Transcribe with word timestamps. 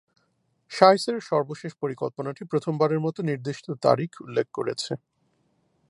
শাইসের 0.71 1.17
সর্বশেষ 1.29 1.71
পরিকল্পনাটি 1.83 2.41
প্রথমবারের 2.51 2.99
মতো 2.99 3.19
নির্দিষ্ট 3.29 3.65
তারিখ 3.85 4.11
উল্লেখ 4.25 4.47
করেছে। 4.57 4.91